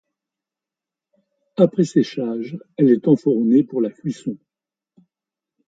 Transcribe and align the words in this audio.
Après 1.57 1.83
séchage, 1.83 2.57
elle 2.77 2.89
est 2.89 3.07
enfournée 3.07 3.63
pour 3.63 3.81
la 3.81 3.91
cuisson. 3.91 4.35